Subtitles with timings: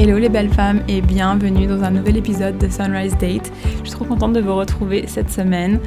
[0.00, 3.50] Hello les belles femmes et bienvenue dans un nouvel épisode de Sunrise Date.
[3.82, 5.80] Je suis trop contente de vous retrouver cette semaine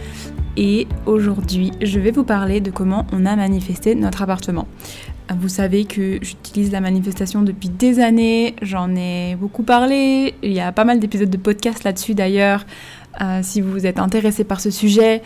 [0.57, 4.67] et aujourd'hui je vais vous parler de comment on a manifesté notre appartement.
[5.39, 10.59] Vous savez que j'utilise la manifestation depuis des années, j'en ai beaucoup parlé, il y
[10.59, 12.65] a pas mal d'épisodes de podcast là-dessus d'ailleurs,
[13.21, 15.21] euh, si vous êtes intéressé par ce sujet.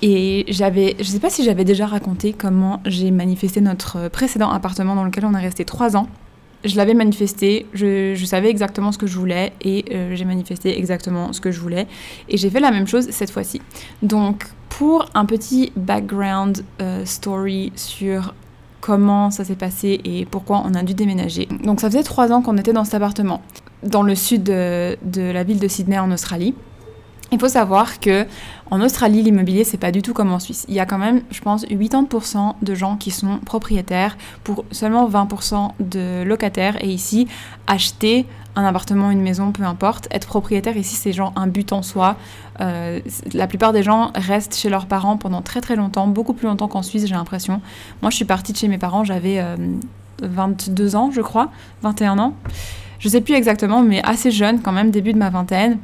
[0.00, 4.94] Et j'avais, je sais pas si j'avais déjà raconté comment j'ai manifesté notre précédent appartement
[4.94, 6.08] dans lequel on est resté trois ans
[6.64, 11.32] je l'avais manifesté, je, savais exactement ce que je voulais et euh, j'ai manifesté exactement
[11.32, 11.86] ce que je voulais.
[12.28, 13.60] Et j'ai fait la même chose cette fois-ci.
[14.02, 18.34] Donc, pour un petit background euh, story sur
[18.80, 21.48] comment ça s'est passé et pourquoi on a dû déménager.
[21.64, 23.42] Donc, ça faisait trois ans qu'on était dans cet appartement,
[23.82, 26.54] dans le sud de la ville de Sydney en Australie.
[27.32, 28.26] Il faut savoir que
[28.70, 30.64] en Australie, l'immobilier, c'est pas du tout comme en Suisse.
[30.68, 35.08] Il y a quand même, je pense, 80% de gens qui sont propriétaires pour seulement
[35.08, 36.82] 20% de locataires.
[36.82, 37.28] Et ici,
[37.66, 41.82] acheter un appartement, une maison, peu importe, être propriétaire ici, c'est genre un but en
[41.82, 42.16] soi.
[42.60, 43.00] Euh,
[43.32, 46.68] la plupart des gens restent chez leurs parents pendant très très longtemps, beaucoup plus longtemps
[46.68, 47.60] qu'en Suisse, j'ai l'impression.
[48.02, 49.44] Moi, je suis partie de chez mes parents, j'avais
[50.22, 51.50] 22 euh, ans, je crois,
[51.82, 52.34] 21 ans.
[52.98, 55.78] Je sais plus exactement, mais assez jeune quand même, début de ma vingtaine.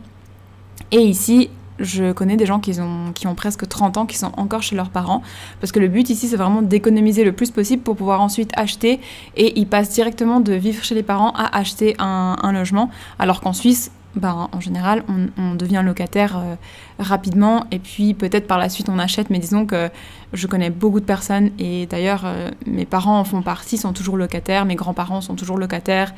[0.92, 4.76] Et ici, je connais des gens qui ont, presque 30 ans qui sont encore chez
[4.76, 5.22] leurs parents.
[5.60, 9.00] Parce que le but ici, c'est vraiment d'économiser le plus possible pour pouvoir ensuite acheter.
[9.36, 12.90] Et ils passent directement de vivre chez les parents à acheter un, logement.
[13.18, 15.04] Alors qu'en Suisse, ben, en général,
[15.36, 16.54] on, devient locataire euh,
[16.98, 17.66] rapidement.
[17.70, 19.28] Et puis peut-être par la suite, on achète.
[19.28, 19.90] Mais disons que
[20.32, 21.50] je connais beaucoup de personnes.
[21.58, 24.64] Et d'ailleurs, euh, mes parents en font partie, sont toujours locataires.
[24.64, 26.14] Mes grands-parents sont toujours locataires.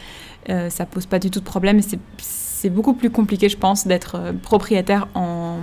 [0.48, 1.80] Euh, ça pose pas du tout de problème.
[2.60, 5.58] C'est beaucoup plus compliqué, je pense, d'être euh, propriétaire en,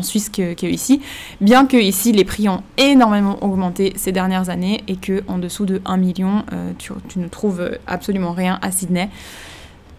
[0.00, 1.02] Suisse qu'ici.
[1.40, 5.66] Bien que ici, les prix ont énormément augmenté ces dernières années et que en dessous
[5.66, 9.10] de 1 million, euh, tu, ne trouves absolument rien à Sydney.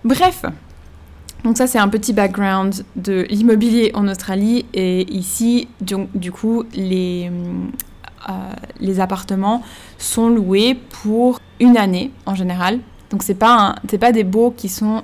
[0.05, 0.45] Bref,
[1.43, 4.65] donc ça, c'est un petit background de l'immobilier en Australie.
[4.73, 7.29] Et ici, du, coup, les,
[8.29, 8.31] euh,
[8.79, 9.61] les appartements
[9.97, 12.79] sont loués pour une année en général.
[13.11, 15.03] Donc c'est pas pas des baux qui sont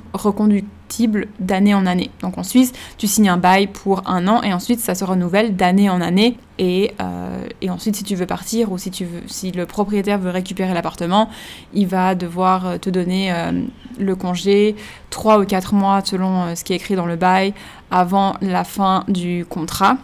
[1.40, 2.09] d'année en année.
[2.22, 5.56] Donc en Suisse, tu signes un bail pour un an et ensuite ça se renouvelle
[5.56, 6.38] d'année en année.
[6.57, 11.29] Et, euh, ensuite, si tu veux partir ou si le propriétaire veut récupérer l'appartement,
[11.73, 13.51] il va devoir euh, te donner euh,
[14.00, 14.75] le congé
[15.09, 17.53] trois ou quatre mois selon ce qui est écrit dans le bail
[17.91, 19.97] avant la fin du contrat.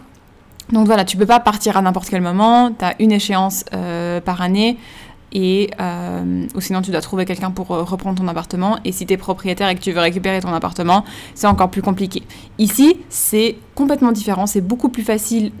[0.72, 2.70] Donc voilà, tu peux pas partir à n'importe quel moment.
[2.70, 3.64] Tu as une échéance
[4.24, 4.78] par année
[5.32, 8.78] et euh, ou sinon tu dois trouver quelqu'un pour euh, reprendre ton appartement.
[8.84, 11.04] Et si tu es propriétaire et que tu veux récupérer ton appartement
[11.34, 12.22] c'est encore plus compliqué.
[12.58, 14.46] Ici c'est complètement différent.
[14.46, 15.52] C'est beaucoup plus facile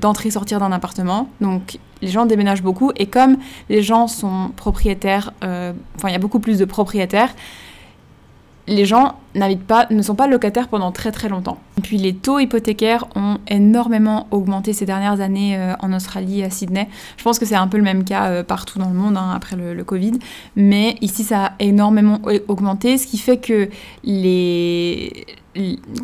[0.00, 1.28] d'entrer sortir d'un appartement.
[1.40, 2.92] Donc les gens déménagent beaucoup.
[2.96, 3.36] Et comme
[3.68, 7.34] les gens sont propriétaires euh, enfin il y a beaucoup plus de propriétaires
[8.68, 9.16] les gens
[9.66, 11.58] pas, ne sont pas locataires pendant très très longtemps.
[11.78, 16.50] Et puis les taux hypothécaires ont énormément augmenté ces dernières années euh, en Australie, à
[16.50, 16.88] Sydney.
[17.16, 19.32] Je pense que c'est un peu le même cas euh, partout dans le monde hein,
[19.34, 20.18] après le, Covid.
[20.56, 23.68] Mais ici, ça a énormément augmenté, ce qui fait que
[24.04, 25.24] les,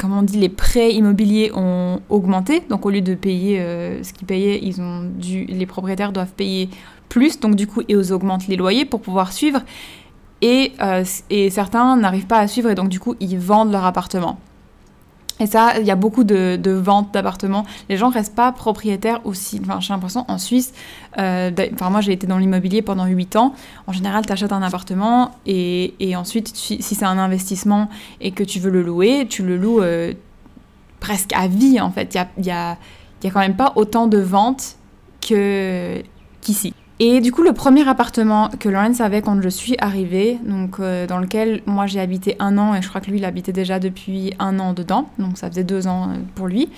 [0.01, 2.63] comment on dit, les prêts immobiliers ont augmenté.
[2.71, 6.33] Donc au lieu de payer euh, ce qu'ils payaient, ils ont dû, les propriétaires doivent
[6.33, 6.71] payer
[7.09, 7.41] plus.
[7.41, 9.61] Donc du coup, ils augmentent les loyers pour pouvoir suivre.
[10.43, 14.39] Euh, et, certains n'arrivent pas à suivre et donc du coup ils vendent leur appartement.
[15.41, 17.65] Et ça, il y a beaucoup de, ventes d'appartements.
[17.89, 19.61] Les gens restent pas propriétaires aussi.
[19.61, 20.73] Enfin, j'ai l'impression en Suisse,
[21.19, 23.53] euh, enfin, moi j'ai été dans l'immobilier pendant 8 ans.
[23.89, 27.89] En général, tu achètes un appartement et, ensuite, si c'est un investissement
[28.21, 30.13] et que tu veux le louer, tu le loues euh,
[31.01, 32.17] presque à vie en fait.
[32.39, 32.79] Il y a,
[33.23, 34.77] quand même pas autant de ventes
[35.21, 36.75] qu'ici.
[37.01, 41.09] Et du coup, le premier appartement que Lawrence avait quand je suis arrivée, donc euh,
[41.09, 43.81] dans lequel moi j'ai habité un an et je crois que lui il habitait déjà
[43.81, 46.69] depuis un an dedans, donc ça faisait deux ans euh, pour lui,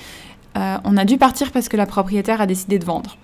[0.56, 3.18] euh, on a dû partir parce que la propriétaire a décidé de vendre.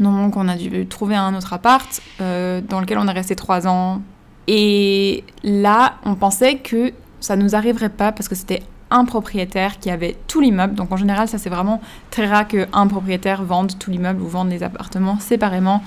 [0.00, 4.00] Donc on a dû trouver un autre appart dans lequel on est resté trois ans.
[4.46, 9.90] Et là, on pensait que ça nous arriverait pas parce que c'était un propriétaire qui
[9.90, 10.74] avait tout l'immeuble.
[10.74, 11.80] Donc en général, ça c'est vraiment
[12.10, 15.82] très rare qu'un propriétaire vende tout l'immeuble ou vende les appartements séparément.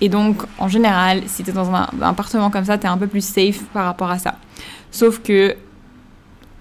[0.00, 2.98] Et donc en général, si tu es dans un, appartement comme ça, tu es un
[2.98, 4.36] peu plus safe par rapport à ça.
[4.90, 5.56] Sauf que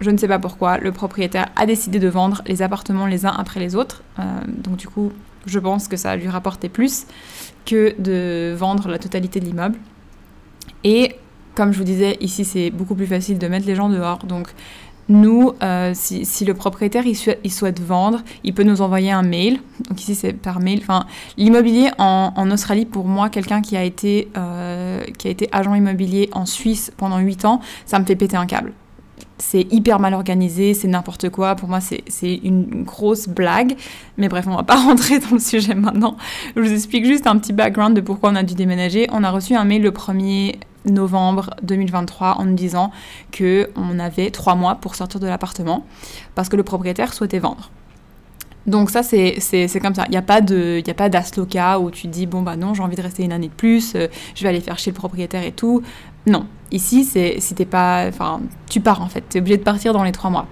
[0.02, 3.34] je ne sais pas pourquoi, le propriétaire a décidé de vendre les appartements les uns
[3.38, 4.04] après les autres.
[4.20, 5.12] Euh, donc du coup,
[5.46, 7.06] je pense que ça lui rapportait plus
[7.66, 9.78] que de vendre la totalité de l'immeuble.
[10.84, 11.16] Et
[11.56, 14.20] comme je vous disais, ici c'est beaucoup plus facile de mettre les gens dehors.
[14.26, 14.50] Donc
[15.08, 19.60] nous, euh, si, le propriétaire il, souhaite vendre, il peut nous envoyer un mail.
[19.88, 20.80] Donc ici c'est par mail.
[20.82, 21.06] Enfin,
[21.38, 26.30] l'immobilier en, Australie, pour moi, quelqu'un qui a été euh, qui a été agent immobilier
[26.32, 28.74] en Suisse pendant 8 ans, ça me fait péter un câble.
[29.38, 31.56] c'est hyper mal organisé, c'est n'importe quoi.
[31.56, 33.76] Pour moi, c'est une grosse blague.
[34.18, 36.18] Mais bref, on va pas rentrer dans le sujet maintenant.
[36.56, 39.08] Je vous explique juste un petit background de pourquoi on a dû déménager.
[39.12, 40.56] On a reçu un mail le 1er
[40.86, 42.92] novembre 2023 en nous disant
[43.32, 45.86] que on avait trois mois pour sortir de l'appartement
[46.36, 47.72] parce que le propriétaire souhaitait vendre.
[48.68, 49.40] Donc ça, c'est
[49.82, 50.06] comme ça.
[50.08, 53.24] Il n'y a pas d'asloca où tu dis, bon, bah non, j'ai envie de rester
[53.24, 55.84] une année de plus, euh, je vais aller faire chez le propriétaire et tout.
[56.26, 56.48] Non.
[56.72, 58.08] Ici, c'est si t'es pas...
[58.08, 59.24] Enfin, tu pars en fait.
[59.30, 60.48] Tu es obligé de partir dans les trois mois.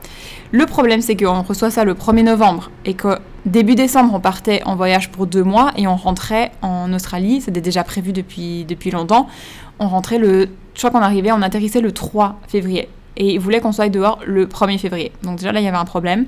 [0.51, 4.61] Le problème, c'est qu'on reçoit ça le 1er novembre et que début décembre, on partait
[4.65, 7.41] en voyage pour deux mois et on rentrait en Australie.
[7.41, 9.27] C'était déjà prévu depuis, depuis longtemps.
[9.79, 10.49] On rentrait le...
[10.73, 12.89] Je crois qu'on arrivait, on atterrissait le 3 février.
[13.15, 15.11] Et ils voulaient qu'on soit dehors le 1er février.
[15.23, 16.25] Donc déjà là, il y avait un problème.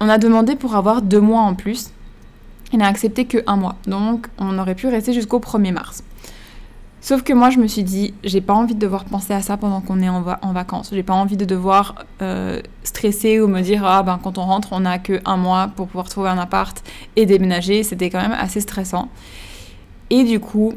[0.00, 1.90] On a demandé pour avoir deux mois en plus.
[2.72, 3.76] Il n'a accepté que un mois.
[3.86, 6.02] Donc on aurait pu rester jusqu'au 1er mars.
[7.02, 9.56] Sauf que moi, je me suis dit, j'ai pas envie de devoir penser à ça
[9.56, 10.90] pendant qu'on est en, en vacances.
[10.92, 14.68] J'ai pas envie de devoir euh, stresser ou me dire, ah ben quand on rentre,
[14.70, 16.80] on a que un mois pour pouvoir trouver un appart
[17.16, 17.82] et déménager.
[17.82, 19.08] C'était quand même assez stressant.
[20.10, 20.74] Et du coup,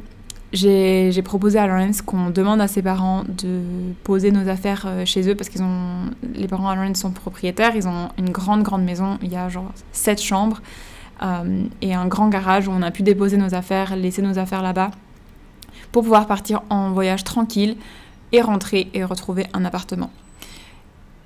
[0.53, 3.61] j'ai proposé à Lawrence qu'on demande à ses parents de
[4.03, 7.75] poser nos affaires euh, chez eux parce qu'ils ont les parents à Lawrence sont propriétaires,
[7.75, 10.61] ils ont une grande grande maison, il y a genre sept chambres
[11.23, 14.61] euh, et un grand garage où on a pu déposer nos affaires, laisser nos affaires
[14.61, 14.91] là-bas
[15.91, 17.75] pour pouvoir partir en voyage tranquille
[18.31, 20.11] et rentrer et retrouver un appartement.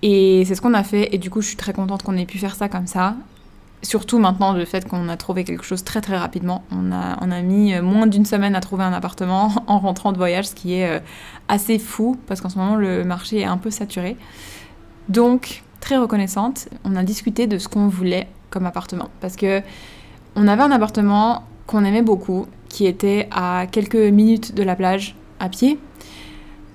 [0.01, 1.13] Et c'est ce qu'on a fait.
[1.13, 3.15] Et du coup je suis très contente qu'on ait pu faire ça comme ça
[3.81, 6.63] surtout maintenant le fait qu'on a trouvé quelque chose très très rapidement.
[6.71, 10.11] On a, on a mis euh, moins d'une semaine à trouver un appartement en rentrant
[10.11, 10.99] de voyage, ce qui est euh,
[11.47, 14.17] assez fou parce qu'en ce moment le marché est un peu saturé.
[15.07, 19.61] Donc très reconnaissante, on a discuté de ce qu'on voulait comme appartement parce que
[20.35, 25.15] on avait un appartement qu'on aimait beaucoup qui était à quelques minutes de la plage
[25.39, 25.79] à pied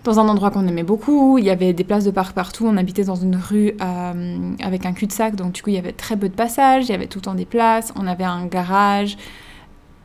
[0.04, 1.38] dans un endroit qu'on aimait beaucoup.
[1.38, 2.66] Il y avait des places de parc partout.
[2.66, 5.92] On habitait dans une rue euh, avec un cul-de-sac, donc du coup il y avait
[5.92, 6.84] très peu de passages.
[6.84, 7.92] Il y avait tout le temps des places.
[7.96, 9.16] On avait un garage.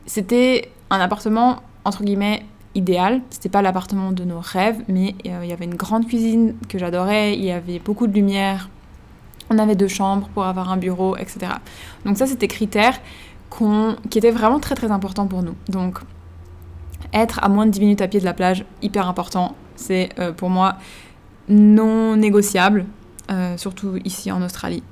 [0.06, 2.44] C'était un appartement entre guillemets
[2.76, 3.22] idéal.
[3.30, 6.80] C'était pas l'appartement de nos rêves, mais euh, il y avait une grande cuisine que
[6.80, 7.36] j'adorais.
[7.36, 8.70] Il y avait beaucoup de lumière.
[9.50, 11.52] On avait deux chambres pour avoir un bureau, etc.
[12.06, 13.00] Donc ça c'était critères
[14.10, 15.56] qui étaient vraiment très très importants pour nous.
[15.68, 16.00] Donc
[17.14, 19.56] être à moins de 10 minutes à pied de la plage, hyper important.
[19.80, 20.76] C'est euh, pour moi
[21.48, 22.86] non négociable,
[23.32, 24.84] euh, surtout ici en Australie.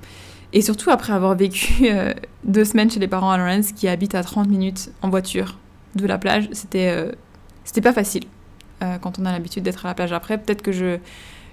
[0.54, 2.14] Et surtout après avoir vécu euh,
[2.46, 5.58] deux semaines chez les parents à Lawrence qui habitent à 30 minutes en voiture
[5.96, 7.12] de la plage, c'était
[7.64, 8.24] c'était pas facile
[9.02, 10.14] quand on a l'habitude d'être à la plage.
[10.14, 11.00] Après, peut-être que je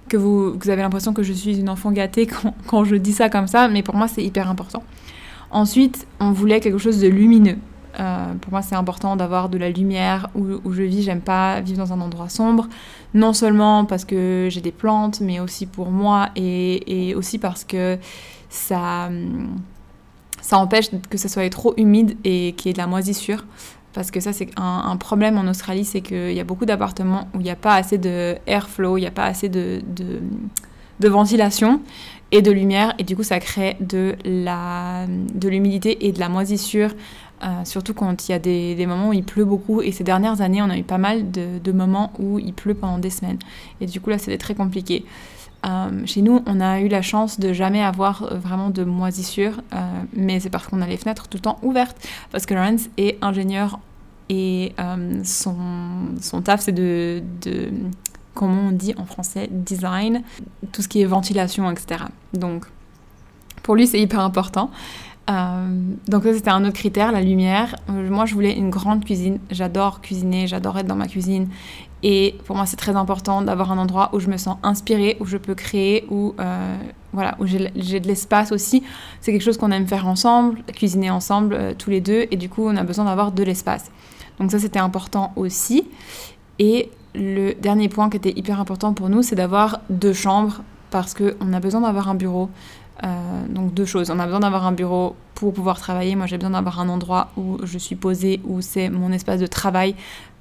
[0.09, 3.13] que vous, vous avez l'impression que je suis une enfant gâtée quand, quand je dis
[3.13, 4.83] ça comme ça, mais pour moi c'est hyper important.
[5.51, 7.57] Ensuite, on voulait quelque chose de lumineux.
[8.00, 11.02] Euh, pour moi, c'est important d'avoir de la lumière où, je vis.
[11.02, 12.69] J'aime pas vivre dans un endroit sombre.
[13.14, 17.99] Non seulement parce que j'ai des plantes, mais aussi pour moi et, aussi parce que
[18.49, 19.08] ça,
[20.41, 23.44] ça empêche que ça soit trop humide et qu'il y ait de la moisissure.
[23.93, 27.41] Parce que ça, c'est un, problème en Australie, c'est qu'il y a beaucoup d'appartements où
[27.41, 29.82] il n'y a pas assez de airflow, il n'y a pas assez de,
[31.00, 31.81] ventilation
[32.32, 34.17] et de lumière et du coup ça crée de
[35.46, 36.91] l'humidité et de la moisissure
[37.43, 39.82] euh, surtout quand il y a des, moments où il pleut beaucoup.
[39.82, 42.99] Et ces dernières années, on a eu pas mal de, moments où il pleut pendant
[42.99, 43.39] des semaines.
[43.81, 45.05] Et du coup, là, c'était très compliqué.
[45.67, 49.63] Euh, chez nous, on a eu la chance de jamais avoir euh, vraiment de moisissure,
[50.13, 51.97] mais c'est parce qu'on a les fenêtres tout le temps ouvertes.
[52.31, 53.79] Parce que Lawrence est ingénieur
[54.29, 54.73] et
[55.23, 55.56] son,
[56.20, 57.70] son taf, c'est de, de,
[58.35, 60.23] comment on dit en français, design,
[60.73, 62.05] tout ce qui est ventilation, etc.
[62.32, 62.67] Donc,
[63.63, 64.70] pour lui, c'est hyper important.
[65.31, 65.69] Euh,
[66.07, 67.77] donc ça c'était un autre critère, la lumière.
[67.89, 71.49] Euh, moi je voulais une grande cuisine, j'adore cuisiner, j'adore être dans ma cuisine.
[72.03, 75.25] Et pour moi c'est très important d'avoir un endroit où je me sens inspirée, où
[75.25, 76.77] je peux créer, où, euh,
[77.13, 78.83] voilà, où j'ai de l'espace aussi.
[79.21, 82.27] C'est quelque chose qu'on aime faire ensemble, cuisiner ensemble tous les deux.
[82.31, 83.91] Et du coup on a besoin d'avoir de l'espace.
[84.39, 85.89] Donc ça c'était important aussi.
[86.59, 91.15] Et le dernier point qui était hyper important pour nous c'est d'avoir deux chambres parce
[91.15, 92.51] qu'on a besoin d'avoir un bureau.
[93.03, 94.10] Euh, donc deux choses.
[94.10, 96.15] On a besoin d'avoir un bureau pour pouvoir travailler.
[96.15, 99.46] Moi, j'ai besoin d'avoir un endroit où je suis posée, où c'est mon espace de
[99.46, 99.96] travail,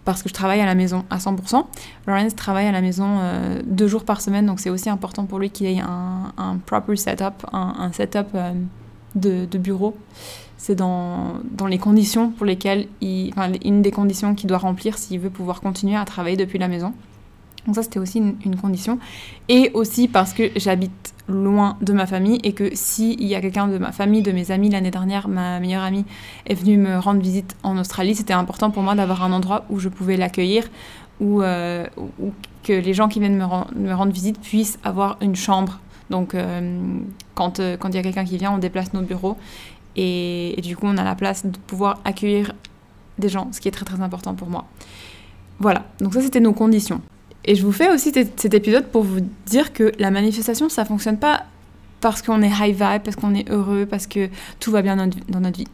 [0.06, 1.66] parce que je travaille à la maison à 100%.
[2.06, 5.40] Lawrence travaille à la maison euh, deux jours par semaine, donc c'est aussi important pour
[5.40, 8.54] lui qu'il ait un, proper setup, un, setup euh,
[9.16, 9.96] de, de, bureau.
[10.58, 14.98] C'est dans, dans, les conditions pour lesquelles, il, enfin, une des conditions qu'il doit remplir
[14.98, 16.94] s'il veut pouvoir continuer à travailler depuis la maison.
[17.66, 19.00] Donc ça, c'était aussi une, condition.
[19.48, 23.68] Et aussi parce que j'habite loin de ma famille et que s'il y a quelqu'un
[23.68, 26.06] de ma famille, de mes amis, l'année dernière, ma meilleure amie
[26.46, 29.80] est venue me rendre visite en Australie, c'était important pour moi d'avoir un endroit où
[29.80, 30.70] je pouvais l'accueillir,
[31.22, 31.42] ou,
[32.64, 33.46] que les gens qui viennent me,
[33.80, 35.80] me, rendre visite puissent avoir une chambre.
[36.10, 36.36] Donc
[37.36, 39.38] quand il y a quelqu'un qui vient, on déplace nos bureaux
[39.96, 42.54] et, du coup on a la place de pouvoir accueillir
[43.18, 44.66] des gens, ce qui est très très important pour moi.
[45.60, 47.02] Voilà, donc ça c'était nos conditions.
[47.46, 51.18] Et je vous fais aussi cet épisode pour vous dire que la manifestation, ça fonctionne
[51.18, 51.44] pas
[52.00, 55.40] parce qu'on est high vibe, parce qu'on est heureux, parce que tout va bien dans
[55.40, 55.68] notre vie.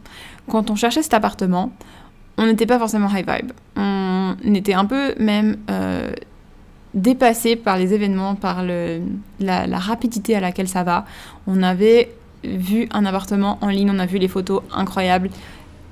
[0.48, 1.72] Quand on cherchait cet appartement,
[2.38, 3.52] on n'était pas forcément high vibe.
[3.76, 6.12] On était un peu même euh,
[6.94, 11.04] dépassé par les événements, par la, rapidité à laquelle ça va.
[11.46, 12.12] On avait
[12.42, 15.30] vu un appartement en ligne, on a vu les photos incroyables.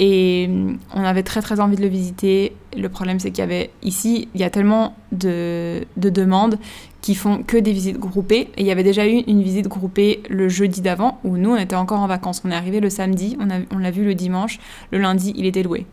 [0.00, 2.52] Et mm, on avait très très envie de le visiter.
[2.76, 6.58] Le problème c'est qu'il y avait ici, il y a tellement de, de, demandes
[7.00, 8.50] qui font que des visites groupées.
[8.56, 11.56] Et il y avait déjà eu une visite groupée le jeudi d'avant où nous on
[11.56, 12.42] était encore en vacances.
[12.44, 14.58] On est arrivé le samedi, on, on l'a vu le dimanche,
[14.92, 15.86] le lundi il était loué.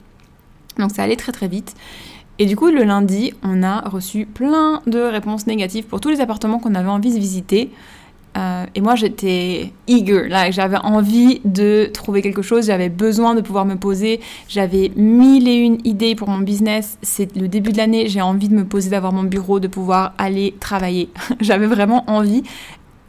[0.78, 1.76] Donc ça allait très très vite.
[2.38, 6.20] Et du coup le lundi on a reçu plein de réponses négatives pour tous les
[6.22, 7.72] appartements qu'on avait envie de visiter.
[8.38, 13.42] Euh, et moi, j'étais eager, là, j'avais envie de trouver quelque chose, j'avais besoin de
[13.42, 16.98] pouvoir me poser, j'avais mille et une idées pour mon business.
[17.02, 20.14] C'est le début de l'année, j'ai envie de me poser, d'avoir mon bureau, de pouvoir
[20.18, 21.10] aller travailler.
[21.40, 22.44] j'avais vraiment envie.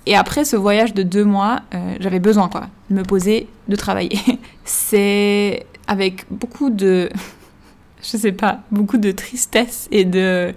[0.06, 3.75] Et après ce voyage de deux mois, euh, j'avais besoin, quoi, de me poser, de
[3.75, 4.21] travailler.
[4.64, 7.11] C'est avec beaucoup de,
[8.02, 10.54] je sais pas, beaucoup de tristesse et de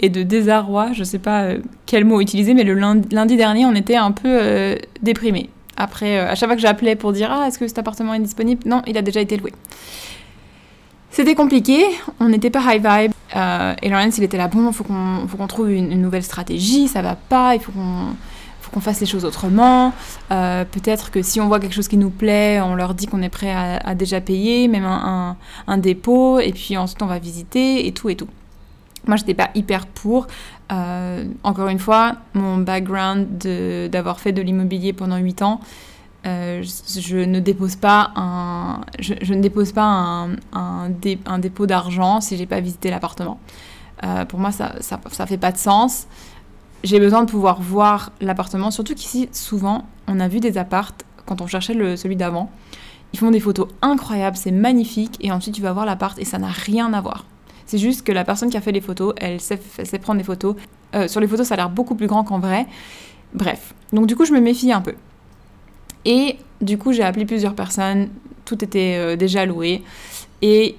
[0.00, 3.74] et de désarroi, je sais pas euh, quel mot utiliser, mais le lundi, dernier, on
[3.74, 5.50] était un peu euh, déprimés.
[5.76, 8.20] Après, euh, à chaque fois que j'appelais pour dire Ah, est-ce que cet appartement est
[8.20, 8.62] disponible?
[8.66, 9.52] Non, il a déjà été loué.
[11.10, 11.82] C'était compliqué,
[12.20, 13.12] on n'était pas high vibe.
[13.82, 17.16] et Laurence, il était là, bon, il faut qu'on trouve une, nouvelle stratégie, ça va
[17.16, 18.14] pas, il faut qu'on
[18.72, 19.94] qu'on fasse les choses autrement.
[20.28, 23.30] Peut-être que si on voit quelque chose qui nous plaît, on leur dit qu'on est
[23.30, 28.10] prêt à, déjà payer, même un, dépôt, et puis ensuite on va visiter, et tout
[28.10, 28.28] et tout.
[29.06, 30.26] Moi, j'étais pas hyper pour.
[30.72, 33.28] Euh, encore une fois, mon background
[33.90, 35.60] d'avoir fait de l'immobilier pendant 8 ans,
[36.26, 36.62] euh,
[36.98, 42.46] je, ne dépose pas un, je, ne dépose pas un, un, dépôt d'argent si j'ai
[42.46, 43.38] pas visité l'appartement.
[44.02, 46.08] Euh, pour moi, ça, ça, ça, fait pas de sens.
[46.82, 51.40] J'ai besoin de pouvoir voir l'appartement, surtout qu'ici, souvent, on a vu des appartes quand
[51.40, 52.50] on cherchait le, celui d'avant.
[53.12, 56.38] Ils font des photos incroyables, c'est magnifique, et ensuite tu vas voir l'appart et ça
[56.38, 57.24] n'a rien à voir.
[57.66, 59.58] C'est juste que la personne qui a fait les photos, elle sait,
[60.00, 60.54] prendre des photos.
[60.94, 62.66] Euh, sur les photos, ça a l'air beaucoup plus grand qu'en vrai.
[63.34, 63.74] Bref.
[63.92, 64.94] Donc du coup, je me méfie un peu.
[66.04, 68.08] Et du coup, j'ai appelé plusieurs personnes.
[68.44, 69.82] Tout était euh, déjà loué.
[70.42, 70.76] Et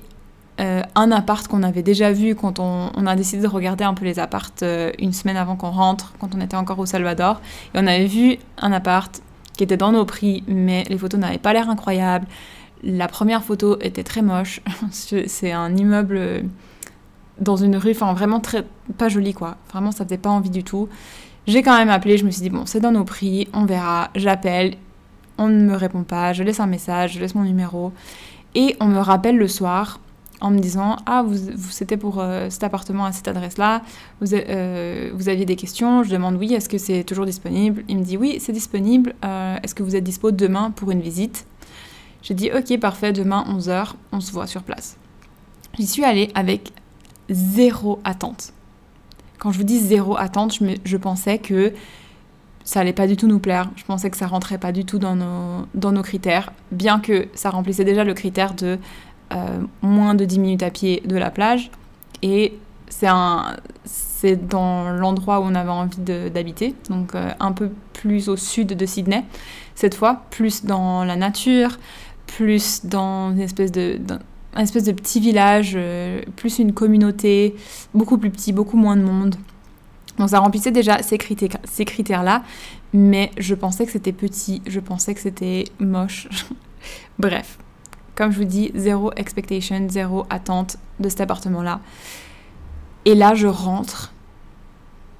[0.61, 4.05] euh, un appart qu'on avait déjà vu quand on, a décidé de regarder un peu
[4.05, 4.63] les appartes
[4.97, 7.41] une semaine avant qu'on rentre, quand on était encore au Salvador.
[7.75, 9.21] Et on avait vu un appart
[9.57, 12.27] qui était dans nos prix, mais les photos n'avaient pas l'air incroyables.
[12.83, 14.61] La première photo était très moche.
[14.91, 16.45] C'est un immeuble
[17.39, 18.65] dans une rue, enfin vraiment très
[18.97, 19.57] pas joli quoi.
[19.71, 20.89] Vraiment ça faisait pas envie du tout.
[21.45, 24.09] J'ai quand même appelé, je me suis dit bon c'est dans nos prix, on verra,
[24.15, 24.75] j'appelle,
[25.37, 27.93] on ne me répond pas, je laisse un message, je laisse mon numéro.
[28.55, 29.99] Et on me rappelle le soir
[30.41, 33.81] en me disant ah vous, vous c'était pour euh, cet appartement à cette adresse là,
[34.21, 37.97] vous, euh, vous aviez des questions, je demande oui est-ce que c'est toujours disponible, il
[37.97, 41.45] me dit oui c'est disponible, euh, est-ce que vous êtes dispo demain pour une visite?
[42.21, 44.97] J'ai dit ok parfait demain 11h on se voit sur place.
[45.77, 46.71] J'y suis allée avec
[47.29, 48.53] zéro attente.
[49.39, 51.73] Quand je vous dis zéro attente, je, pensais que
[52.63, 53.69] ça allait pas du tout nous plaire.
[53.75, 57.85] Je pensais que ça rentrait pas du tout dans nos, critères, bien que ça remplissait
[57.85, 58.79] déjà le critère de
[59.33, 61.69] euh, moins de 10 minutes à pied de la plage.
[62.21, 62.57] Et
[62.89, 63.07] c'est
[63.85, 68.69] c'est dans l'endroit où on avait envie d'habiter, donc euh, un peu plus au sud
[68.69, 69.23] de Sydney.
[69.75, 71.77] Cette fois, plus dans la nature,
[72.25, 73.99] plus dans une espèce de
[74.55, 77.55] un espèce de petit village, euh, plus une communauté,
[77.93, 79.35] beaucoup plus petit, beaucoup moins de monde.
[80.17, 82.43] Donc ça remplissait déjà ces critères, ces critères-là,
[82.93, 86.27] mais je pensais que c'était petit, je pensais que c'était moche.
[87.19, 87.59] Bref,
[88.15, 91.81] comme je vous dis, zéro expectation, zéro attente de cet appartement-là.
[93.05, 94.13] Et là, je rentre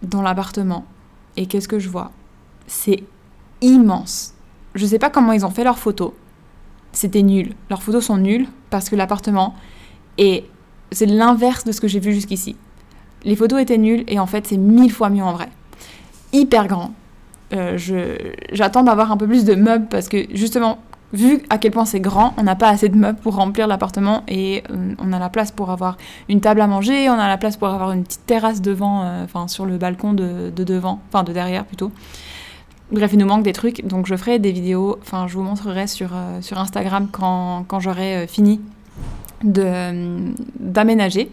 [0.01, 0.86] dans l'appartement
[1.36, 2.12] et qu'est-ce que je vois?
[2.65, 3.03] C'est
[3.62, 4.34] immense.
[4.75, 6.12] Je sais pas comment ils ont fait leurs photos
[6.98, 7.54] c'était nul.
[7.70, 9.54] Leurs photos sont nulles parce que l'appartement
[10.18, 10.46] est.
[10.92, 12.56] C'est l'inverse de ce que j'ai vu jusqu'ici.
[13.24, 15.50] Les photos étaient nulles et en fait, c'est mille fois mieux en vrai.
[16.34, 16.94] Hyper grand.
[17.54, 17.77] Euh,
[18.51, 20.80] j'attends d'avoir un peu plus de meubles parce que justement,
[21.13, 24.24] vu à quel point c'est grand, on n'a pas assez de meubles pour remplir l'appartement
[24.27, 25.98] et euh, on a la place pour avoir
[26.30, 29.24] une table à manger, on a la place pour avoir une petite terrasse devant, euh,
[29.24, 31.92] enfin sur le balcon de, de devant, enfin de derrière plutôt.
[32.91, 35.88] Bref, il nous manque des trucs, donc je ferai des vidéos, enfin je vous montrerai
[35.88, 38.62] sur, euh, Instagram quand, quand j'aurai euh, fini
[39.58, 41.29] euh, d'aménager.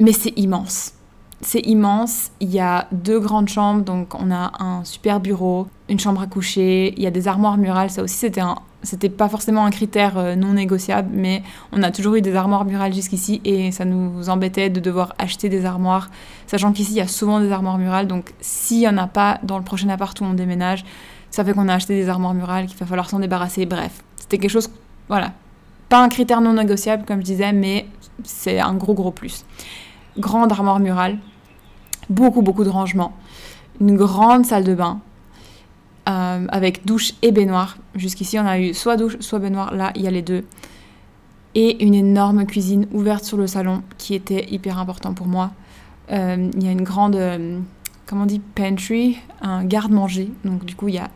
[0.00, 0.94] Mais c'est immense.
[1.40, 2.30] C'est immense.
[2.40, 6.26] Il y a deux grandes chambres, donc on a un super bureau, une chambre à
[6.26, 7.90] coucher, il y a des armoires murales.
[7.90, 11.90] Ça aussi, c'était un, c'était pas forcément un critère euh, non négociable, mais on a
[11.90, 16.10] toujours eu des armoires murales jusqu'ici et ça nous embêtait de devoir acheter des armoires,
[16.46, 19.38] sachant qu'ici il y a souvent des armoires murales, donc s'il y en a pas
[19.42, 20.84] dans le prochain appart où on déménage,
[21.30, 23.64] ça fait qu'on a acheté des armoires murales, qu'il va falloir s'en débarrasser.
[23.66, 24.70] Bref, c'était quelque chose,
[25.08, 25.32] voilà,
[25.88, 27.86] pas un critère non négociable comme je disais, mais
[28.24, 29.44] c'est un gros gros plus.
[30.18, 31.18] Grande armoire murale,
[32.10, 33.12] beaucoup, beaucoup de rangements.
[33.80, 35.00] Une grande salle de bain
[36.08, 37.76] euh, avec douche et baignoire.
[37.94, 39.74] Jusqu'ici, on a eu soit douche, soit baignoire.
[39.74, 40.44] Là, il y a les deux.
[41.54, 45.52] Et une énorme cuisine ouverte sur le salon qui était hyper important pour moi.
[46.10, 47.58] Euh, il y a une grande, euh,
[48.06, 50.30] comment on dit, pantry, un garde-manger.
[50.44, 51.10] Donc, du coup, il y a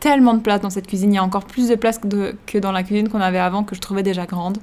[0.00, 1.12] tellement de place dans cette cuisine.
[1.12, 3.62] Il y a encore plus de place que, que dans la cuisine qu'on avait avant,
[3.62, 4.58] que je trouvais déjà grande.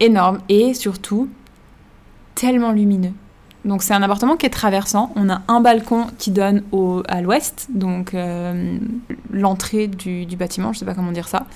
[0.00, 0.38] Énorme.
[0.48, 1.28] Et surtout,
[2.34, 3.12] tellement lumineux.
[3.64, 5.12] Donc c'est un appartement qui est traversant.
[5.16, 8.78] On a un balcon qui donne au, à l'ouest, donc euh,
[9.30, 11.46] l'entrée du, bâtiment, je sais pas comment dire ça,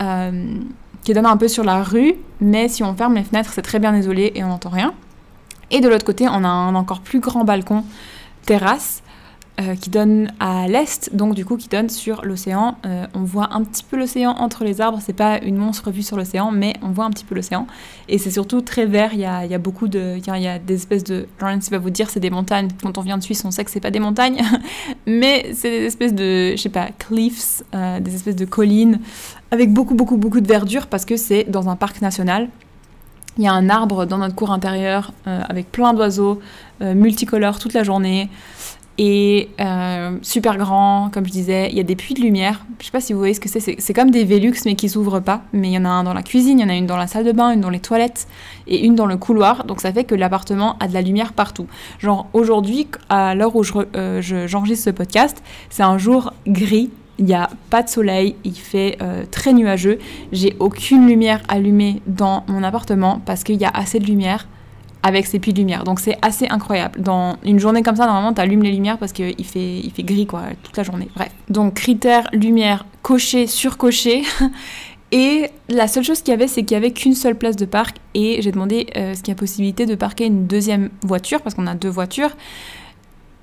[0.00, 0.56] euh,
[1.02, 3.78] qui donne un peu sur la rue, mais si on ferme les fenêtres, c'est très
[3.78, 4.94] bien isolé et on n'entend rien.
[5.70, 7.84] Et de l'autre côté, on a un encore plus grand balcon
[8.46, 9.01] terrasse
[9.60, 12.78] euh, qui donne à l'est, donc du coup qui donne sur l'océan.
[12.86, 16.02] Euh, on voit un petit peu l'océan entre les arbres, c'est pas une monstre vue
[16.02, 17.66] sur l'océan, mais on voit un petit peu l'océan.
[18.08, 20.16] Et c'est surtout très vert, il y a, beaucoup de.
[20.16, 21.26] Il y, a des espèces de.
[21.38, 22.68] Lawrence va vous dire c'est des montagnes.
[22.82, 24.40] Quand on vient de Suisse, on sait que c'est pas des montagnes,
[25.06, 26.52] mais c'est des espèces de.
[26.52, 29.00] Je sais pas, cliffs, euh, des espèces de collines,
[29.50, 32.48] avec beaucoup, beaucoup, beaucoup de verdure parce que c'est dans un parc national.
[33.36, 36.40] Il y a un arbre dans notre cour intérieure avec plein d'oiseaux
[36.82, 38.28] multicolores toute la journée
[38.98, 41.68] et euh, super grand, comme je disais.
[41.70, 42.64] Il y a des puits de lumière.
[42.78, 43.60] Je sais pas si vous voyez ce que c'est.
[43.78, 45.42] C'est comme des Velux, mais qui s'ouvrent pas.
[45.52, 46.96] Mais il y en a un dans la cuisine, il y en a une dans
[46.96, 48.26] la salle de bain, une dans les toilettes
[48.66, 49.64] et une dans le couloir.
[49.64, 51.66] Donc ça fait que l'appartement a de la lumière partout.
[51.98, 53.62] Genre aujourd'hui, à l'heure où
[53.96, 56.90] euh, j'enregistre je, ce podcast, c'est un jour gris.
[57.18, 59.98] Il n'y a pas de soleil, il fait euh, très nuageux.
[60.32, 64.48] J'ai aucune lumière allumée dans mon appartement parce qu'il y a assez de lumière
[65.02, 65.84] avec ses puits de lumière.
[65.84, 67.00] Donc c'est assez incroyable.
[67.00, 70.02] Dans une journée comme ça, normalement, tu allumes les lumières parce qu'il fait, il fait
[70.02, 71.08] gris quoi, toute la journée.
[71.14, 71.30] Bref.
[71.48, 74.22] Donc critères, lumière, coché, surcoché.
[75.12, 77.66] Et la seule chose qu'il y avait, c'est qu'il y avait qu'une seule place de
[77.66, 77.98] parc.
[78.14, 81.54] Et j'ai demandé euh, ce qu'il y a possibilité de parquer une deuxième voiture, parce
[81.54, 82.30] qu'on a deux voitures.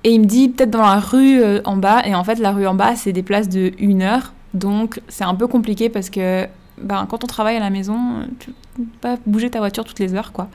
[0.02, 2.02] Et il me dit peut-être dans la rue euh, en bas.
[2.04, 4.32] Et en fait, la rue en bas, c'est des places de une heure.
[4.52, 8.50] Donc c'est un peu compliqué parce que ben, quand on travaille à la maison, tu
[8.76, 10.48] peux pas bouger ta voiture toutes les heures, quoi.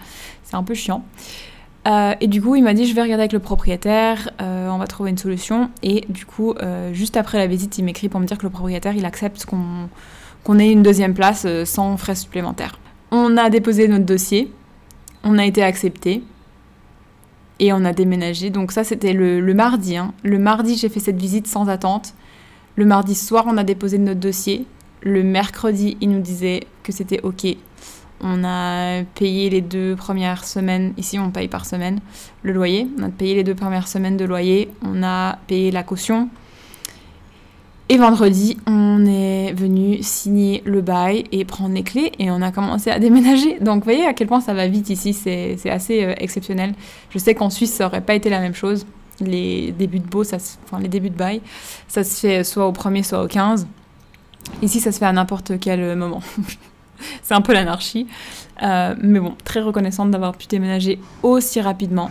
[0.56, 1.04] Un peu chiant.
[1.88, 4.78] Euh, et du coup, il m'a dit, je vais regarder avec le propriétaire, euh, on
[4.78, 5.70] va trouver une solution.
[5.84, 8.50] Et du coup, euh, juste après la visite, il m'écrit pour me dire que le
[8.50, 9.90] propriétaire, il accepte qu'on
[10.44, 12.78] qu'on ait une deuxième place sans frais supplémentaires.
[13.10, 14.52] On a déposé notre dossier,
[15.24, 16.22] on a été accepté.
[17.58, 18.52] Et on a déménagé.
[18.52, 19.98] Donc ça, c'était le, le, mardi.
[19.98, 20.14] Hein.
[20.24, 22.14] Le mardi, j'ai fait cette visite sans attente.
[22.76, 24.68] Le mardi soir, on a déposé notre dossier.
[25.02, 27.48] Le mercredi, il nous disait que c'était OK.
[28.22, 32.00] On a payé les deux premières semaines, ici on paye par semaine
[32.44, 32.88] le loyer.
[33.00, 36.30] On a payé les deux premières semaines de loyer, on a payé la caution.
[37.88, 42.52] Et vendredi, on est venu signer le bail et prendre les clés et on a
[42.52, 43.60] commencé à déménager.
[43.60, 46.74] Donc vous voyez à quel point ça va vite ici, c'est assez euh, exceptionnel.
[47.12, 48.88] Je sais qu'en Suisse, ça n'aurait pas été la même chose.
[49.22, 51.42] Les débuts de les débuts de bail,
[51.88, 53.68] ça se fait soit au premier, soit au 15.
[54.64, 56.22] Ici, ça se fait à n'importe quel moment.
[57.24, 58.08] c'est un peu l'anarchie.
[58.64, 62.10] Euh, mais bon, très reconnaissante d'avoir pu déménager aussi rapidement.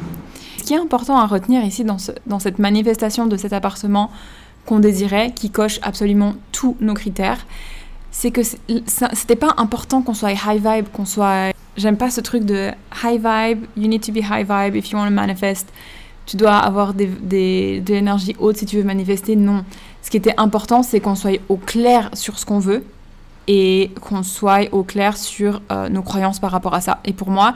[0.58, 1.98] Ce qui est important à retenir ici dans,
[2.38, 4.10] cette manifestation de cet appartement
[4.66, 7.46] qu'on désirait, qui coche absolument tous nos critères,
[8.10, 11.52] c'est que c'était pas important qu'on soit high vibe, qu'on soit.
[11.76, 12.70] J'aime pas ce truc de
[13.02, 15.68] high vibe, you need to be high vibe if you want to manifest.
[16.24, 19.36] Tu dois avoir des, des, de l'énergie haute si tu veux manifester.
[19.36, 19.64] Non.
[20.00, 22.84] Ce qui était important, c'est qu'on soit au clair sur ce qu'on veut
[23.48, 27.00] et qu'on soit au clair sur euh, nos croyances par rapport à ça.
[27.04, 27.54] Et pour moi,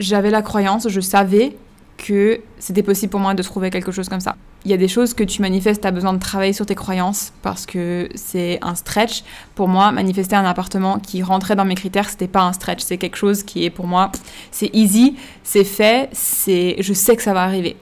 [0.00, 1.56] j'avais la croyance, je savais
[1.96, 4.36] que c'était possible pour moi de trouver quelque chose comme ça.
[4.64, 6.74] Il y a des choses que tu manifestes, tu as besoin de travailler sur tes
[6.74, 9.24] croyances parce que c'est un stretch.
[9.54, 12.98] Pour moi, manifester un appartement qui rentrait dans mes critères, c'était pas un stretch, c'est
[12.98, 14.10] quelque chose qui est pour moi,
[14.50, 17.76] c'est easy, c'est fait, c'est je sais que ça va arriver.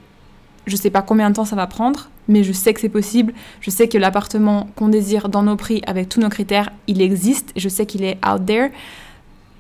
[0.66, 3.32] Je sais pas combien de temps ça va prendre, mais je sais que c'est possible.
[3.60, 7.52] Je sais que l'appartement qu'on désire dans nos prix, avec tous nos critères, il existe.
[7.56, 8.70] Je sais qu'il est out there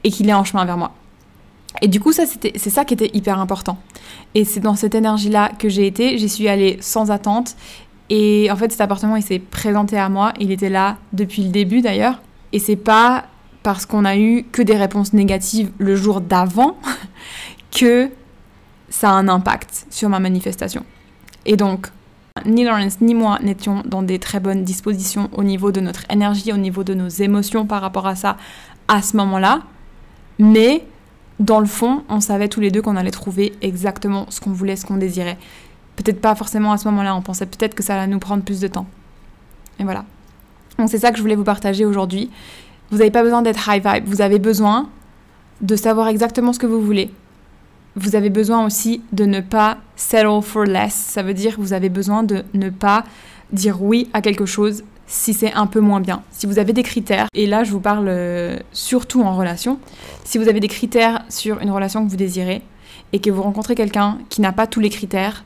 [0.04, 0.92] et qu'il est en chemin vers moi.
[1.82, 3.78] Et du coup, ça, c'est ça qui était hyper important.
[4.34, 6.16] Et c'est dans cette énergie-là que j'ai été.
[6.18, 7.56] J'y suis allée sans attente.
[8.08, 10.32] Et en fait, cet appartement, il s'est présenté à moi.
[10.40, 12.22] Il était là depuis le début d'ailleurs.
[12.52, 13.26] Et c'est pas
[13.62, 16.76] parce qu'on a eu que des réponses négatives le jour d'avant
[17.76, 18.10] que
[18.88, 20.84] ça a un impact sur ma manifestation.
[21.44, 21.88] Et donc,
[22.44, 26.52] ni Lawrence ni moi n'étions dans des très bonnes dispositions au niveau de notre énergie,
[26.52, 28.36] au niveau de nos émotions par rapport à ça
[28.88, 29.62] à ce moment-là.
[30.38, 30.84] Mais
[31.40, 34.76] dans le fond, on savait tous les deux qu'on allait trouver exactement ce qu'on voulait,
[34.76, 35.38] ce qu'on désirait.
[35.96, 38.60] Peut-être pas forcément à ce moment-là, on pensait peut-être que ça allait nous prendre plus
[38.60, 38.86] de temps.
[39.78, 40.04] Et voilà.
[40.78, 42.30] Donc c'est ça que je voulais vous partager aujourd'hui.
[42.90, 44.88] Vous n'avez pas besoin d'être high vibe, vous avez besoin
[45.60, 47.10] de savoir exactement ce que vous voulez.
[47.96, 50.94] Vous avez besoin aussi de ne pas settle for less.
[50.94, 53.04] Ça veut dire que vous avez besoin de ne pas
[53.52, 56.22] dire oui à quelque chose si c'est un peu moins bien.
[56.30, 59.78] Si vous avez des critères, et là je vous parle euh, surtout en relation,
[60.24, 62.62] si vous avez des critères sur une relation que vous désirez
[63.12, 65.44] et que vous rencontrez quelqu'un qui n'a pas tous les critères,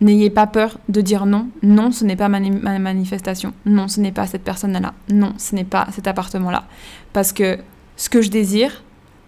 [0.00, 1.48] n'ayez pas peur de dire non.
[1.62, 2.40] Non, ce n'est pas ma,
[2.78, 3.52] manifestation.
[3.66, 4.94] Non, ce n'est pas cette personne-là.
[5.08, 6.64] Non, ce n'est pas cet appartement-là.
[7.12, 7.58] Parce que
[7.96, 8.82] ce que je désire,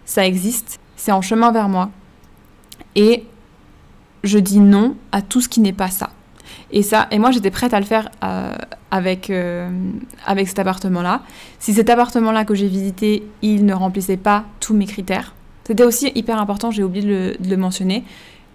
[0.05, 1.89] ça existe, c'est en chemin vers moi.
[2.95, 3.23] Et
[4.23, 6.11] je dis non à tout ce qui n'est pas ça.
[6.71, 8.53] Et ça, et moi j'étais prête à le faire euh,
[8.91, 9.69] avec, euh,
[10.25, 11.21] avec cet appartement-là.
[11.59, 16.11] Si cet appartement-là que j'ai visité, il ne remplissait pas tous mes critères, c'était aussi
[16.15, 17.05] hyper important, j'ai oublié
[17.37, 18.03] de le, mentionner,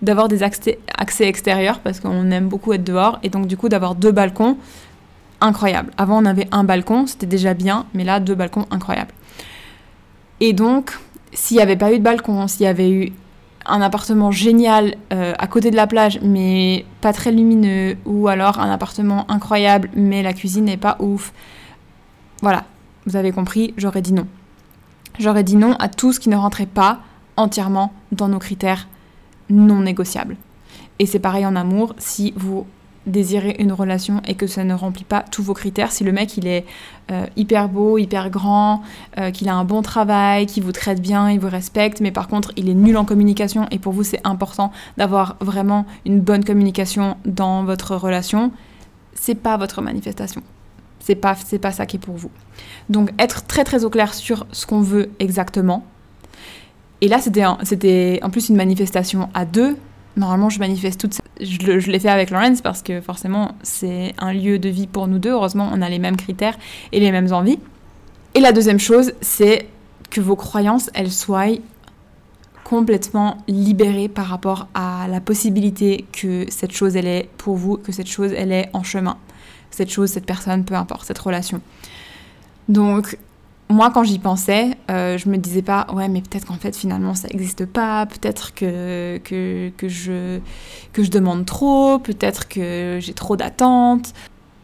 [0.02, 3.68] d'avoir des accès, accès extérieurs parce qu'on aime beaucoup être dehors et donc du coup
[3.68, 4.56] d'avoir deux balcons,
[5.40, 5.90] incroyable.
[5.96, 9.12] Avant on avait un balcon, c'était déjà bien, mais là deux balcons, incroyable.
[10.40, 10.98] Et donc,
[11.32, 13.12] s'il n'y avait pas eu de balcon, s'il y avait eu
[13.68, 18.58] un appartement génial euh, à côté de la plage mais pas très lumineux ou alors
[18.60, 21.32] un appartement incroyable mais la cuisine n'est pas ouf.
[22.42, 22.64] Voilà,
[23.06, 24.26] vous avez compris, j'aurais dit non.
[25.18, 27.00] J'aurais dit non à tout ce qui ne rentrait pas
[27.36, 28.88] entièrement dans nos critères
[29.48, 30.36] non négociables.
[30.98, 32.66] Et c'est pareil en amour, si vous
[33.06, 36.36] désirer une relation et que ça ne remplit pas tous vos critères, si le mec
[36.36, 36.66] il est
[37.10, 38.82] euh, hyper beau, hyper grand,
[39.18, 42.28] euh, qu'il a un bon travail, qu'il vous traite bien, il vous respecte, mais par
[42.28, 46.44] contre il est nul en communication et pour vous c'est important d'avoir vraiment une bonne
[46.44, 48.50] communication dans votre relation,
[49.14, 50.42] c'est pas votre manifestation.
[50.98, 52.30] C'est pas, pas ça qui est pour vous.
[52.90, 55.84] Donc être très très au clair sur ce qu'on veut exactement.
[57.00, 59.76] Et là c'était en plus une manifestation à deux,
[60.16, 64.32] Normalement, je manifeste toute Je, je l'ai fait avec Lawrence parce que forcément, c'est un
[64.32, 65.30] lieu de vie pour nous deux.
[65.30, 66.58] Heureusement, on a les mêmes critères
[66.92, 67.58] et les mêmes envies.
[68.34, 69.68] Et la deuxième chose, c'est
[70.10, 71.46] que vos croyances, elles soient
[72.64, 77.92] complètement libérées par rapport à la possibilité que cette chose, elle est pour vous, que
[77.92, 79.18] cette chose, elle est en chemin.
[79.70, 81.60] Cette chose, cette personne, peu importe, cette relation.
[82.68, 83.18] Donc,
[83.68, 87.14] moi, quand j'y pensais, euh, je me disais pas, ouais, mais peut-être qu'en fait, finalement,
[87.14, 90.38] ça n'existe pas, peut-être que, que, que, je,
[90.92, 94.12] que je demande trop, peut-être que j'ai trop d'attentes.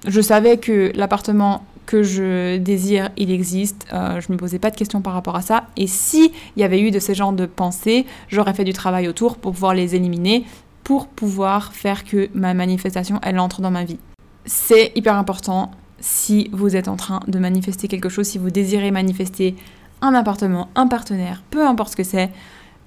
[0.07, 3.87] Je savais que l'appartement que je désire, il existe.
[3.93, 5.65] Euh, je me posais pas de questions par rapport à ça.
[5.77, 9.09] Et si il y avait eu de ces genres de pensées, j'aurais fait du travail
[9.09, 10.45] autour pour pouvoir les éliminer,
[10.85, 13.99] pour pouvoir faire que ma manifestation, elle entre dans ma vie.
[14.45, 18.91] C'est hyper important si vous êtes en train de manifester quelque chose, si vous désirez
[18.91, 19.57] manifester
[20.03, 22.31] un appartement, un partenaire, peu importe ce que c'est,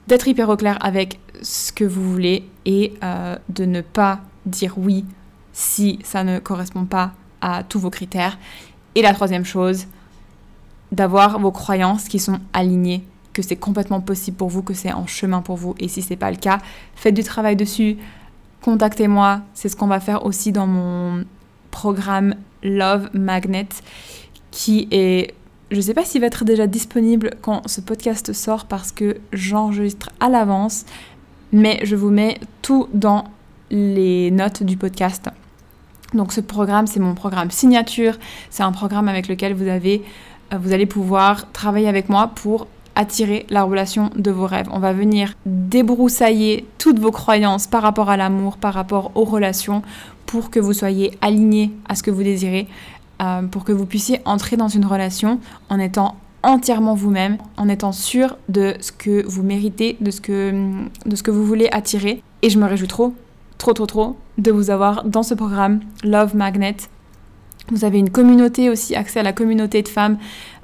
[0.08, 4.73] d'être hyper au clair avec ce que vous voulez et euh, de ne pas dire
[4.78, 5.06] oui
[5.54, 8.38] si ça ne correspond pas à tous vos critères.
[8.95, 9.88] Et la troisième chose,
[10.91, 15.08] d'avoir vos croyances qui sont alignées, que c'est complètement possible pour vous, que c'est en
[15.08, 15.73] chemin pour vous.
[15.80, 16.60] Et si ce n'est pas le cas,
[16.95, 17.97] faites du travail dessus,
[18.62, 19.41] contactez-moi.
[19.54, 21.23] C'est ce qu'on va faire aussi dans mon
[21.71, 23.69] programme Love Magnet
[24.51, 25.34] qui est
[25.71, 29.17] je ne sais pas s'il va être déjà disponible quand ce podcast sort parce que
[29.34, 30.86] j'enregistre à l'avance,
[31.51, 33.25] mais je vous mets tout dans
[33.71, 35.28] les notes du podcast.
[36.13, 38.17] Donc ce programme, c'est mon programme signature.
[38.51, 40.04] C'est un programme avec lequel vous, avez,
[40.54, 44.68] euh, vous allez pouvoir travailler avec moi pour attirer la relation de vos rêves.
[44.72, 49.82] On va venir débroussailler toutes vos croyances par rapport à l'amour, par rapport aux relations,
[50.26, 52.68] pour que vous soyez aligné à ce que vous désirez,
[53.22, 57.92] euh, pour que vous puissiez entrer dans une relation en étant entièrement vous-même, en étant
[57.92, 60.54] sûr de ce que vous méritez, de ce que,
[61.06, 62.22] de ce que vous voulez attirer.
[62.42, 63.16] Et je me réjouis trop,
[63.58, 66.78] trop, trop, trop de vous avoir dans ce programme Love Magnet
[67.71, 70.17] vous avez une communauté aussi, accès à la communauté de femmes.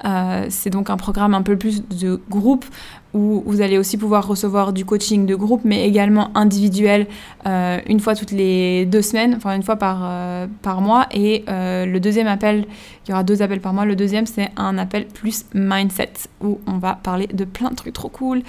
[0.06, 2.66] Euh, c'est donc un programme un peu plus de groupe
[3.14, 7.08] où vous allez aussi pouvoir recevoir du coaching de groupe, mais également individuel,
[7.46, 11.08] euh, une fois toutes les deux semaines, enfin une fois par, euh, par mois.
[11.12, 12.66] Et le deuxième appel,
[13.06, 13.84] il y aura deux appels par mois.
[13.84, 17.94] Le deuxième, c'est un appel plus mindset, où on va parler de plein de trucs
[17.94, 18.44] trop cool,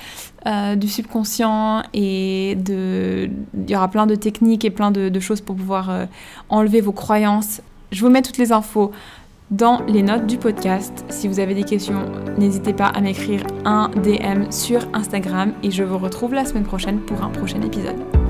[0.76, 3.28] du subconscient, et de...
[3.54, 6.06] il y aura plein de techniques et plein de, de choses pour pouvoir
[6.50, 7.62] enlever vos croyances
[7.92, 8.90] je vous mets toutes les infos
[9.50, 11.04] dans les notes du podcast.
[11.10, 15.84] Si vous avez des questions, n'hésitez pas à m'écrire un DM sur Instagram et je
[15.84, 18.21] vous retrouve la semaine prochaine pour un prochain épisode.